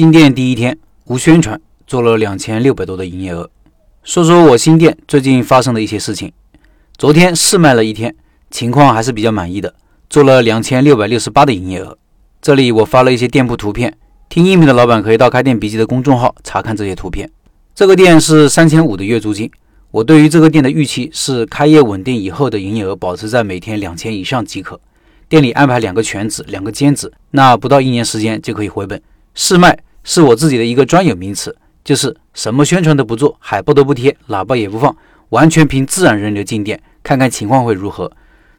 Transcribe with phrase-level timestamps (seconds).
[0.00, 0.78] 新店第一天
[1.08, 3.50] 无宣传，做了两千六百多的营业额。
[4.02, 6.32] 说说我新店最近发生的一些事情。
[6.96, 8.16] 昨天试卖了一天，
[8.50, 9.74] 情况还是比较满意的，
[10.08, 11.98] 做了两千六百六十八的营业额。
[12.40, 13.94] 这里我发了一些店铺图片，
[14.30, 17.30] 听音频的老板可以到开店笔记的公众号查看这些图片。
[17.74, 19.50] 这个店是三千五的月租金，
[19.90, 24.80] 我对于这个店的预期是开业稳定以后的营业额保持在每天两千以上即可。
[25.28, 28.98] 店里安排两个全职，两个兼职，那不到一年时间就可以回本。
[29.34, 34.96] 试卖是我自己的一个专有名词，就是什么宣传都不做，海报都不贴，喇叭也不放，
[35.30, 38.10] 完全凭自然人流进店，看看情况会如何。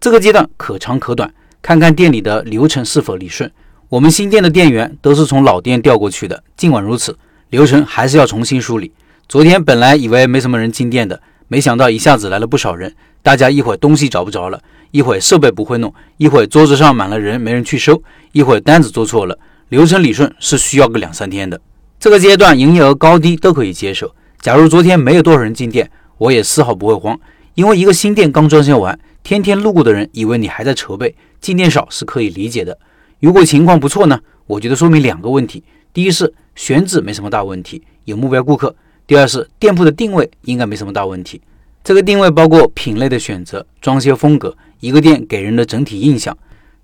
[0.00, 1.32] 这个阶段可长可短，
[1.62, 3.50] 看看店里的流程是否理顺。
[3.88, 7.16] 我们新店的店员都是从老店调过去的，尽管如此，
[7.50, 8.92] 流程还是要重新梳理。
[9.28, 14.60] 昨天本来以为没什么人进店的，没想到一下子来了不少人，大家一会儿东西找不着了，
[14.90, 19.38] 一会儿设备不会弄，一会儿桌子上满了人没人去收，一会儿单子做错了。
[19.68, 21.60] 流程理顺是需要个两三天的，
[21.98, 24.14] 这个阶段营业额高低都可以接受。
[24.40, 27.18] 假如昨天没有多少人进店，我也丝毫不会慌，
[27.54, 32.78] 因为一个新店刚装修完，天天路过的人以为你还在筹备，进店少是可以理解的。
[33.18, 34.20] 如果情况不错呢？
[34.46, 38.68] 我觉得说明两个问题：第一是选址没什么大问题，有目标顾客；
[39.04, 41.40] 第二是店铺的定位应该没什么大问题。
[41.82, 46.38] 这个定位包括品类的选择、装修风格、一个店给人的整体印象，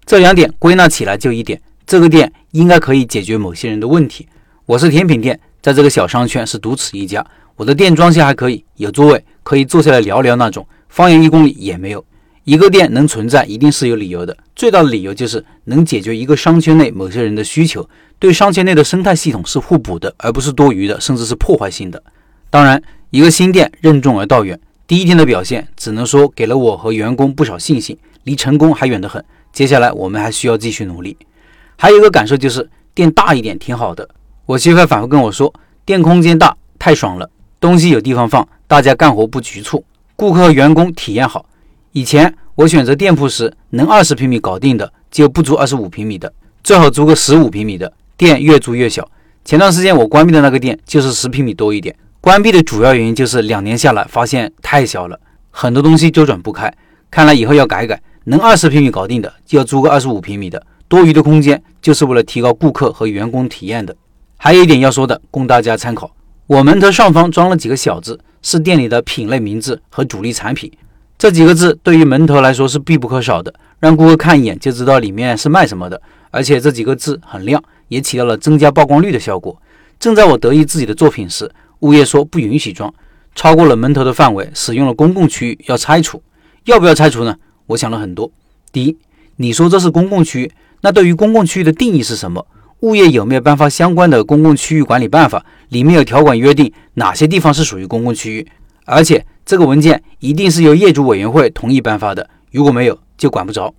[0.05, 1.61] 这两点归纳起来就一点。
[1.93, 4.27] 这个店应该可以解决某些人的问题。
[4.65, 7.23] 我是甜品店，在这个小商圈是独此一家。
[7.55, 12.03] 我的店装修还可以，有座位可以坐下来聊聊那种，方圆一公里也没有。
[12.45, 14.35] 一个店能存在，一定是有理由的。
[14.57, 17.87] 最大的理由就是能解决一个商圈内某些人的需求，
[18.19, 22.03] 对商圈内的生态系统是互补的，而不是多余的，甚至是破坏性的。
[22.49, 29.23] 当然，一个新店任重而道远，第一天的表现只能说给了我和员工不少信心，离成功还远得很。
[29.53, 31.15] 接下来我们还需要继续努力。
[31.83, 34.09] 还有一个感受就是店大一点挺好的。
[34.47, 35.53] 我媳妇反复跟我说，
[35.85, 41.45] 店空间大太爽了，东西有地方放，大家干活不局促，顾客和员工体验好。
[41.91, 47.93] 以前我选择店铺时，能二十平米搞定的就不租二十五平米的，最好租个十五平米的。
[48.17, 49.11] 店越租越小。
[49.45, 51.93] 前段时间我关闭的那个店就是十平米多一点。
[52.21, 55.19] 关闭的主要原因就是两年下来发现太小了，
[55.51, 56.73] 很多东西周转不开。
[57.11, 60.65] 看来以后要改改，能二十平米搞定的就要租个二十五平米的。
[60.93, 63.97] 多余的空间就是为了提高顾客和员工体验的。
[64.37, 66.15] 还有一点要说的，供大家参考：
[66.47, 70.71] 我门头上方装了几个小字，是店里的品类名字和主力产品。
[71.17, 75.99] 这几个字对于门头来说是必不可少的，让顾客看一眼就知道里面是卖什么的。
[76.31, 79.57] 而且这几个字很亮，也起到了增加曝光率的效果。
[79.99, 82.93] 正在我得意自己的作品时，物业说不允许装，
[83.35, 86.23] 超过了门头的范围，使用了公共区域要拆除。
[86.67, 87.35] 要不要拆除呢？
[87.69, 88.31] 我想了很多。
[88.71, 88.99] 第一，
[89.37, 90.51] 你说这是公共区域。
[90.81, 92.47] 那对于公共区域的定义是什么？
[92.81, 95.45] 物业有没有颁发相关的公共区域管理办法？
[95.69, 98.47] 里面有条款约定哪些地方是属于公共区域？
[98.85, 103.73] 而且这个文件一定是由业主委员会同意颁发的，如果没有就管不着。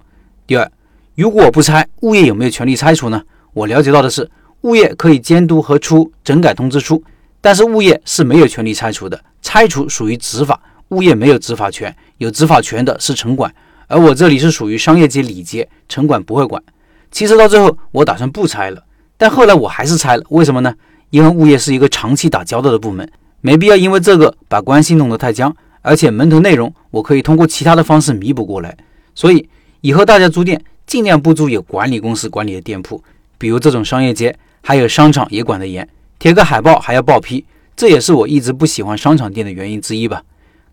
[0.48, 0.72] 第二，
[1.16, 3.22] 如果我不拆，物业有没有权利拆除呢？
[3.54, 4.32] 我了解到的是，
[4.62, 7.04] 物业可以监督和出整改通知书，
[7.42, 9.22] 但是物业是没有权利拆除的。
[9.42, 10.58] 拆除属于执法，
[10.90, 13.54] 物业没有执法权，有执法权的是城管，
[13.94, 16.62] 而我这里是属于商业街里街，城管不会管。
[17.12, 18.84] 其实到最后，我打算不拆了，
[19.18, 20.24] 但后来我还是拆了。
[20.30, 20.74] 为什么呢？
[21.12, 23.08] 因为物业是一个长期打交道的部门，
[23.42, 25.56] 没必要因为这个把关系弄得太僵。
[25.84, 28.76] 而且门头内容我可以通过其他的方式弥补过来。
[29.14, 29.48] 所以
[29.82, 33.04] 以后大家租店尽量不租有管理公司管理的店铺，
[33.38, 35.88] 比如这种商业街，还有商场也管得严，
[36.18, 37.46] 贴个海报还要报批。
[37.76, 40.24] 这也是我一直不喜欢商场店的原因之一吧。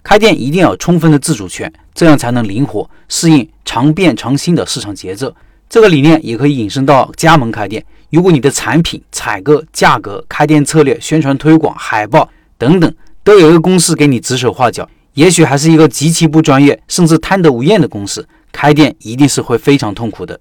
[0.03, 1.71] 开店一定要有充分的自主权，
[2.01, 5.37] 这样才能灵活适应常变常新的市场节奏。
[5.69, 7.85] 这个理念也可以引申到加盟开店。
[8.09, 12.91] 如果你的产品、采购、价格、开店策略、宣传推广、海报等等
[13.23, 20.41] 都有一个公司给你指手画脚，也许还是一个极其不专业甚至贪得无厌的公司，开店一定是会非常痛苦的。